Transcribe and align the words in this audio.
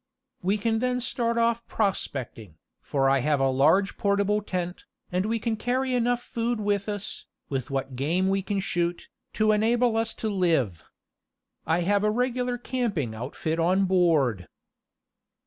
We 0.41 0.57
can 0.57 0.79
then 0.79 0.99
start 0.99 1.37
off 1.37 1.63
prospecting, 1.67 2.57
for 2.81 3.07
I 3.07 3.19
have 3.19 3.39
a 3.39 3.51
large 3.51 3.97
portable 3.97 4.41
tent, 4.41 4.85
and 5.11 5.27
we 5.27 5.37
can 5.37 5.55
carry 5.55 5.93
enough 5.93 6.23
food 6.23 6.59
with 6.59 6.89
us, 6.89 7.27
with 7.49 7.69
what 7.69 7.95
game 7.95 8.27
we 8.27 8.41
can 8.41 8.61
shoot, 8.61 9.09
to 9.33 9.51
enable 9.51 9.95
us 9.95 10.15
to 10.15 10.27
live. 10.27 10.83
I 11.67 11.81
have 11.81 12.03
a 12.03 12.09
regular 12.09 12.57
camping 12.57 13.13
outfit 13.13 13.59
on 13.59 13.85
board." 13.85 14.47